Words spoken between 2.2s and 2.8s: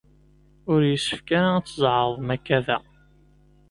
akka da.